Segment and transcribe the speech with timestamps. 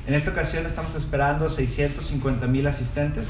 [0.06, 3.26] En esta ocasión estamos esperando 650 mil asistentes,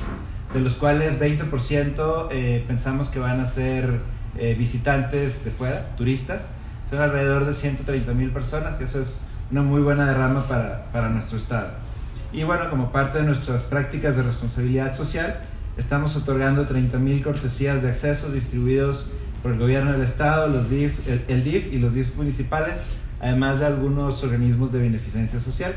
[0.54, 4.00] de los cuales 20% eh, pensamos que van a ser
[4.38, 6.54] eh, visitantes de fuera, turistas.
[6.88, 11.08] Son alrededor de 130 mil personas, que eso es una muy buena derrama para, para
[11.08, 11.70] nuestro estado.
[12.32, 15.40] Y bueno, como parte de nuestras prácticas de responsabilidad social,
[15.76, 21.42] estamos otorgando 30.000 cortesías de acceso distribuidos por el gobierno del estado, los DIF, el,
[21.42, 22.82] DIF y los DIF municipales,
[23.20, 25.74] además de algunos organismos de beneficencia social.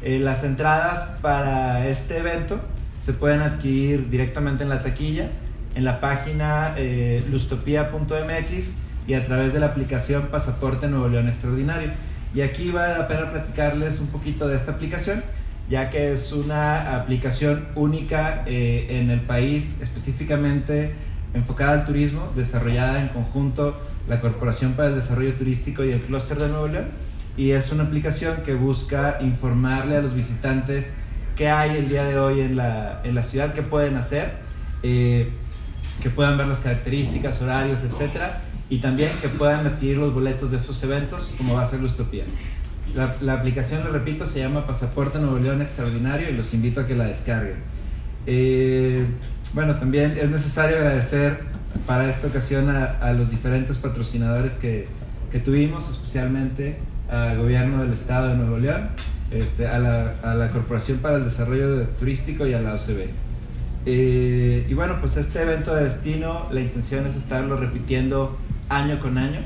[0.00, 2.58] Eh, las entradas para este evento
[3.00, 5.28] se pueden adquirir directamente en la taquilla,
[5.74, 8.72] en la página eh, lustopia.mx
[9.06, 11.90] y a través de la aplicación Pasaporte Nuevo León Extraordinario.
[12.34, 15.22] Y aquí vale la pena platicarles un poquito de esta aplicación
[15.72, 20.92] ya que es una aplicación única eh, en el país, específicamente
[21.32, 26.38] enfocada al turismo, desarrollada en conjunto la Corporación para el Desarrollo Turístico y el Clúster
[26.38, 26.88] de Nuevo León.
[27.38, 30.92] Y es una aplicación que busca informarle a los visitantes
[31.36, 34.30] qué hay el día de hoy en la, en la ciudad, qué pueden hacer,
[34.82, 35.30] eh,
[36.02, 38.20] que puedan ver las características, horarios, etc.
[38.68, 42.26] Y también que puedan adquirir los boletos de estos eventos, como va a ser la.
[42.94, 46.94] La, aplicación, lo repito, se llama Pasaporte Nuevo León Extraordinario y los invito a que
[46.94, 47.56] la descarguen.
[48.26, 49.06] Eh,
[49.54, 51.40] bueno, también es necesario agradecer
[51.86, 54.88] para esta ocasión a, los diferentes patrocinadores que,
[55.44, 56.76] tuvimos, especialmente
[57.08, 58.90] al gobierno del estado de Nuevo León,
[59.30, 63.08] este, a, la, a, la, Corporación para el Desarrollo Turístico y a la OCB.
[63.86, 68.36] Eh, y bueno, pues este evento de destino, la intención es estarlo repitiendo
[68.68, 69.40] año con año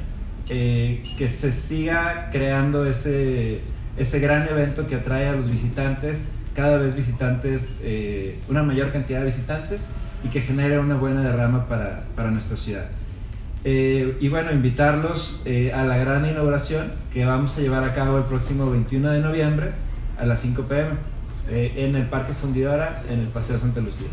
[0.48, 3.62] eh, que se siga creando ese,
[3.96, 9.20] ese gran evento que atrae a los visitantes, cada vez visitantes, eh, una mayor cantidad
[9.20, 9.88] de visitantes
[10.22, 12.86] y que genere una buena derrama para, para nuestra ciudad.
[13.64, 15.42] Eh, y bueno, invitarlos
[15.74, 19.70] a la gran inauguración que vamos a llevar a cabo el próximo 21 de noviembre
[20.16, 20.90] a las 5 pm
[21.50, 24.06] en el Parque Fundidora, en el Paseo Santa Lucía.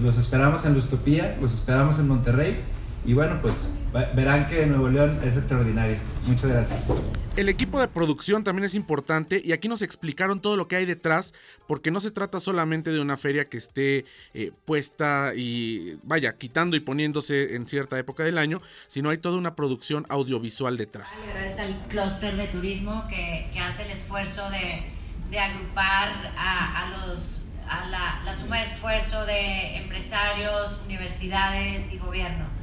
[0.00, 2.60] los esperamos en Lustopía, los esperamos en Monterrey
[3.04, 3.68] y bueno, pues
[4.14, 5.96] verán que Nuevo León es extraordinario.
[6.24, 6.92] Muchas gracias.
[7.34, 10.84] El equipo de producción también es importante y aquí nos explicaron todo lo que hay
[10.84, 11.34] detrás,
[11.66, 14.04] porque no se trata solamente de una feria que esté
[14.34, 19.36] eh, puesta y vaya, quitando y poniéndose en cierta época del año, sino hay toda
[19.36, 21.12] una producción audiovisual detrás.
[21.34, 28.20] Gracias al clúster de turismo que, hace el esfuerzo de, agrupar a, los a la,
[28.24, 32.61] la suma de esfuerzo de empresarios, universidades y gobierno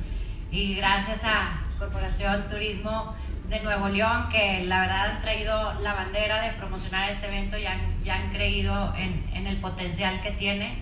[0.52, 3.16] y gracias a Corporación Turismo
[3.50, 7.66] de Nuevo León, que la verdad han traído la bandera de promocionar este evento y
[7.66, 7.80] han,
[8.10, 10.78] han creído en, en, el potencial que tiene.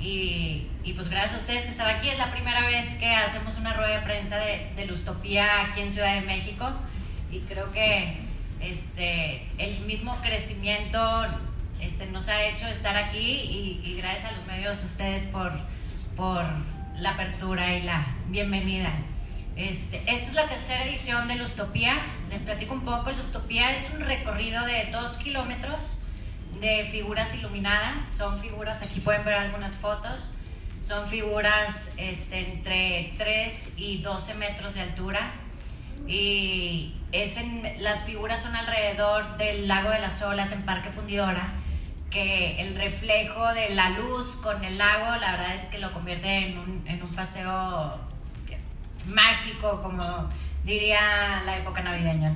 [0.00, 2.08] Y, y, pues gracias a ustedes que están aquí.
[2.08, 5.90] Es la primera vez que hacemos una rueda de prensa de, de Lustopía aquí en
[5.90, 6.70] Ciudad de México
[7.30, 8.18] y creo que
[8.60, 11.26] este, el mismo crecimiento
[11.80, 15.52] este, nos ha hecho estar aquí y, y gracias a los medios ustedes por,
[16.16, 16.44] por
[16.98, 18.90] la apertura y la bienvenida.
[19.56, 21.94] Este, esta es la tercera edición de Lustopía.
[22.30, 23.10] Les platico un poco.
[23.10, 26.04] Lustopía es un recorrido de dos kilómetros
[26.60, 28.02] de figuras iluminadas.
[28.02, 30.38] Son figuras, aquí pueden ver algunas fotos.
[30.80, 35.34] Son figuras este, entre 3 y 12 metros de altura.
[36.06, 41.52] Y es en, las figuras son alrededor del lago de las olas en Parque Fundidora
[42.16, 46.46] que el reflejo de la luz con el lago, la verdad es que lo convierte
[46.46, 48.00] en un, en un paseo
[49.08, 50.02] mágico, como
[50.64, 52.34] diría la época navideña.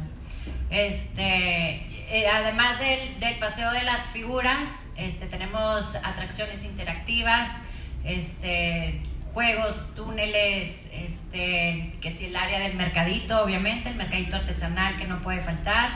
[0.68, 1.76] Este,
[2.10, 7.70] eh, además del, del, paseo de las figuras, este, tenemos atracciones interactivas,
[8.04, 9.00] este,
[9.32, 15.22] juegos, túneles, este, que si el área del mercadito, obviamente, el mercadito artesanal que no
[15.22, 15.88] puede faltar,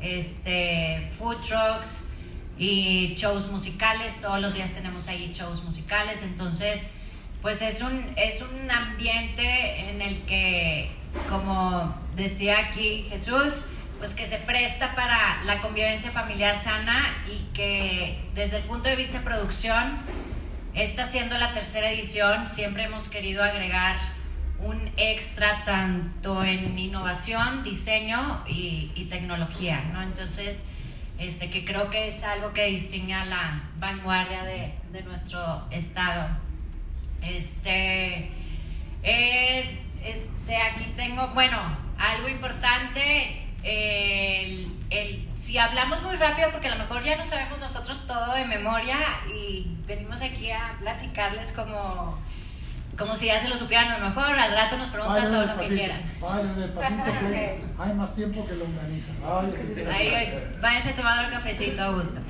[0.00, 2.08] este, food trucks,
[2.62, 6.94] y shows musicales, todos los días tenemos ahí shows musicales, entonces
[7.40, 10.92] pues es un, es un ambiente en el que,
[11.28, 13.66] como decía aquí Jesús,
[13.98, 18.94] pues que se presta para la convivencia familiar sana y que desde el punto de
[18.94, 19.98] vista de producción,
[20.72, 23.96] está siendo la tercera edición, siempre hemos querido agregar
[24.60, 30.00] un extra tanto en innovación, diseño y, y tecnología, ¿no?
[30.04, 30.68] Entonces,
[31.22, 36.28] este, que creo que es algo que distingue a la vanguardia de, de nuestro estado.
[37.22, 38.30] Este,
[39.02, 41.58] eh, este, aquí tengo, bueno,
[41.98, 47.60] algo importante, el, el, si hablamos muy rápido, porque a lo mejor ya no sabemos
[47.60, 48.98] nosotros todo de memoria
[49.32, 52.18] y venimos aquí a platicarles como
[52.98, 55.58] como si ya se lo supieran a lo mejor, al rato nos preguntan todo lo
[55.58, 56.00] que quieran.
[56.56, 59.12] Despacito que hay más tiempo que longaniza.
[59.90, 62.20] Ahí, váyanse tomando el cafecito a gusto.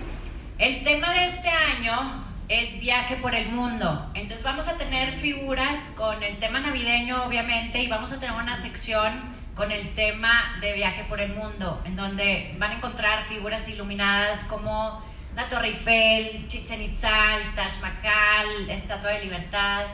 [0.59, 4.11] El tema de este año es viaje por el mundo.
[4.15, 8.55] Entonces vamos a tener figuras con el tema navideño, obviamente, y vamos a tener una
[8.55, 13.69] sección con el tema de viaje por el mundo, en donde van a encontrar figuras
[13.69, 15.03] iluminadas como
[15.35, 19.87] la Torre Eiffel, Chichen Itzal, Taj Mahal, Estatua de Libertad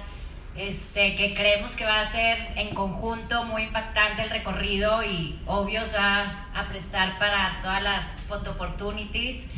[0.59, 5.87] este, que creemos que va a ser en conjunto muy impactante el recorrido y obvio
[5.87, 9.53] se va a prestar para todas las photo opportunities,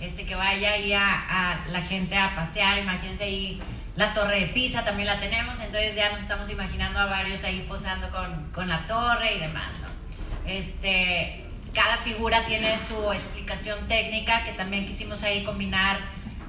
[0.00, 3.60] este, que vaya ahí a, la gente a pasear, imagínense ahí
[3.96, 7.64] la torre de Pisa también la tenemos, entonces ya nos estamos imaginando a varios ahí
[7.68, 10.50] posando con, con la torre y demás, ¿no?
[10.50, 11.44] Este,
[11.74, 15.98] cada figura tiene su explicación técnica que también quisimos ahí combinar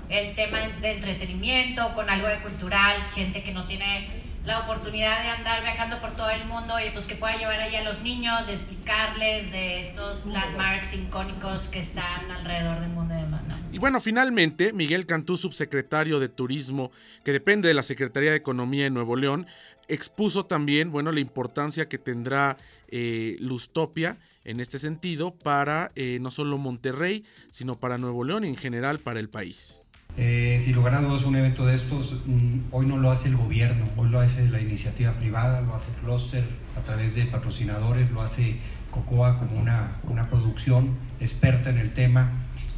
[0.10, 4.10] el tema de entretenimiento, con algo de cultural, gente que no tiene
[4.48, 7.76] la oportunidad de andar viajando por todo el mundo y pues que pueda llevar ahí
[7.76, 13.26] a los niños y explicarles de estos landmarks icónicos que están alrededor del mundo de
[13.26, 13.60] Manda.
[13.74, 16.92] Y bueno, finalmente, Miguel Cantú, subsecretario de Turismo,
[17.26, 19.48] que depende de la Secretaría de Economía de Nuevo León,
[19.90, 22.58] expuso también, bueno, la importancia que tendrá
[22.88, 28.48] eh, Lustopia en este sentido para eh, no solo Monterrey, sino para Nuevo León y
[28.48, 29.84] en general para el país.
[30.20, 33.88] Eh, si logra es un evento de estos, mm, hoy no lo hace el gobierno,
[33.98, 36.44] hoy lo hace la iniciativa privada, lo hace Cluster
[36.76, 38.58] a través de patrocinadores, lo hace
[38.90, 42.32] Cocoa como una, una producción experta en el tema,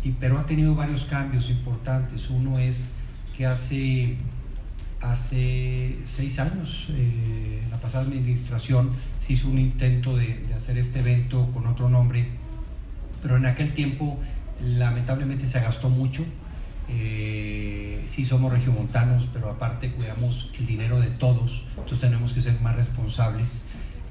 [0.03, 2.29] y, pero ha tenido varios cambios importantes.
[2.29, 2.95] Uno es
[3.37, 4.17] que hace,
[4.99, 8.89] hace seis años, eh, la pasada administración,
[9.21, 12.27] se hizo un intento de hacer este evento con otro nombre,
[13.21, 14.19] pero en aquel tiempo
[14.61, 16.25] lamentablemente se gastó mucho
[16.89, 22.59] eh, sí somos regiomontanos, pero aparte cuidamos el dinero de todos, entonces tenemos que ser
[22.61, 23.65] más responsables.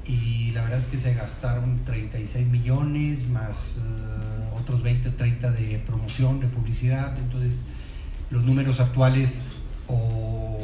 [0.06, 5.78] Y la verdad es que se gastaron 36 millones más eh, otros 20, 30 de
[5.80, 7.18] promoción, de publicidad.
[7.18, 7.66] Entonces,
[8.30, 9.42] los números actuales,
[9.86, 10.58] o,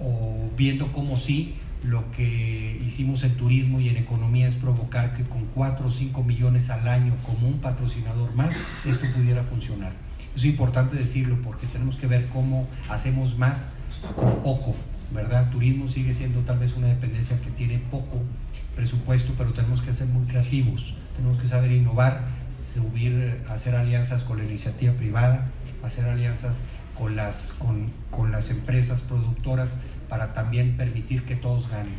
[0.00, 5.24] o viendo cómo sí, lo que hicimos en turismo y en economía es provocar que
[5.24, 9.92] con 4 o 5 millones al año como un patrocinador más, esto pudiera funcionar.
[10.36, 13.76] Es importante decirlo porque tenemos que ver cómo hacemos más
[14.14, 14.76] con poco,
[15.10, 15.50] ¿verdad?
[15.50, 18.20] Turismo sigue siendo tal vez una dependencia que tiene poco
[18.74, 24.36] presupuesto, pero tenemos que ser muy creativos, tenemos que saber innovar, subir, hacer alianzas con
[24.36, 25.46] la iniciativa privada,
[25.82, 26.58] hacer alianzas
[26.94, 29.78] con las, con, con las empresas productoras
[30.10, 31.94] para también permitir que todos ganen.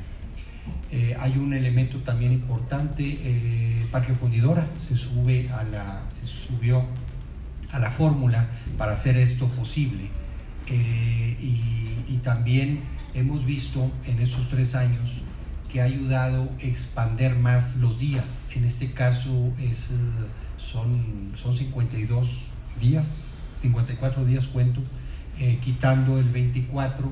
[0.92, 6.86] Eh, hay un elemento también importante, eh, Parque Fundidora se sube a la, se subió
[7.72, 10.10] a la fórmula para hacer esto posible.
[10.68, 11.64] Eh, y,
[12.24, 12.82] también
[13.14, 15.22] hemos visto en esos tres años
[15.72, 18.48] que ha ayudado a expander más los días.
[18.54, 19.94] En este caso es,
[20.58, 22.48] son, son 52
[22.82, 24.82] días, 54 días cuento,
[25.40, 27.10] eh, quitando el 24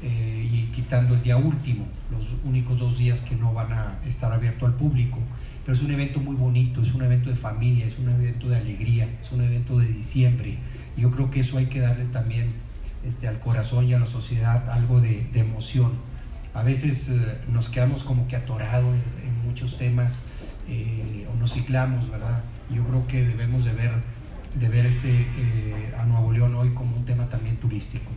[0.00, 4.32] eh, y quitando el día último, los únicos dos días que no van a estar
[4.32, 5.18] abiertos al público.
[5.64, 8.56] Pero es un evento muy bonito, es un evento de familia, es un evento de
[8.56, 10.58] alegría, es un evento de diciembre.
[10.96, 12.52] Yo creo que eso hay que darle también
[13.04, 15.92] este, al corazón y a la sociedad algo de, emoción.
[16.54, 20.26] A veces eh, nos quedamos como que atorados en, muchos temas
[20.68, 22.42] eh, o nos ciclamos, ¿verdad?
[22.70, 23.92] Yo creo que debemos de ver,
[24.54, 25.26] de ver este,
[25.98, 28.10] a Nuevo León hoy como un tema también turístico.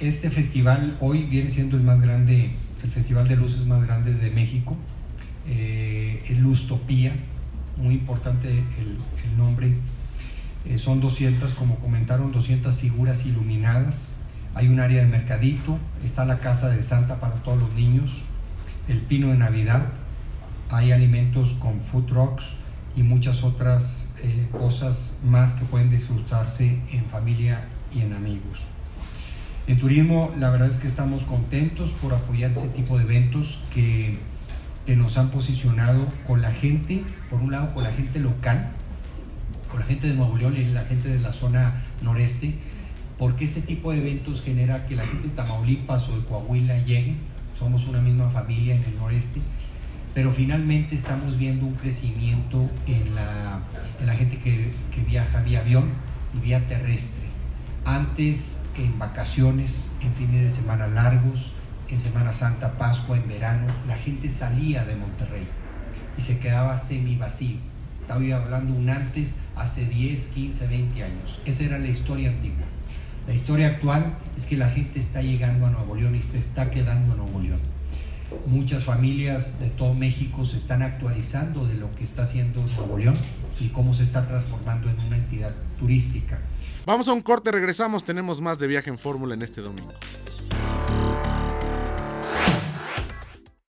[0.00, 2.50] Este festival hoy viene siendo el más grande,
[2.82, 4.76] el festival de luces más grande de México,
[5.46, 7.12] el Lustopía,
[7.76, 9.74] muy importante el nombre
[10.66, 14.14] eh, son 200, como comentaron, 200 figuras iluminadas.
[14.54, 18.22] Hay un área de mercadito, está la casa de Santa para todos los niños,
[18.88, 19.88] el pino de Navidad,
[20.70, 22.44] hay alimentos con food trucks
[22.96, 28.68] y muchas otras eh, cosas más que pueden disfrutarse en familia y en amigos.
[29.66, 34.18] En turismo, la verdad es que estamos contentos por apoyar ese tipo de eventos que,
[34.86, 38.72] que nos han posicionado con la gente, por un lado con la gente local,
[39.78, 42.54] la gente de Nuevo León y la gente de la zona noreste,
[43.18, 47.14] porque este tipo de eventos genera que la gente de Tamaulipas o de Coahuila llegue,
[47.54, 49.40] somos una misma familia en el noreste,
[50.14, 53.60] pero finalmente estamos viendo un crecimiento en la,
[54.00, 54.72] en gente que,
[55.06, 55.90] viaja vía avión
[56.34, 57.24] y vía terrestre.
[57.84, 61.52] Antes, en vacaciones, en fines de semana largos,
[61.88, 65.46] en Semana Santa, Pascua, en verano, la gente salía de Monterrey
[66.16, 67.58] y se quedaba semi vacío
[68.04, 71.40] estaba hablando un antes, hace 10, 15, 20 años.
[71.46, 72.66] Esa era la historia antigua.
[73.26, 76.70] La historia actual es que la gente está llegando a Nuevo León y se está
[76.70, 77.60] quedando a Nuevo León.
[78.46, 83.16] Muchas familias de todo México se están actualizando de lo que está haciendo Nuevo León
[83.60, 86.38] y cómo se está transformando en una entidad turística.
[86.86, 89.92] Vamos a un corte, regresamos, tenemos más de viaje en fórmula en este domingo.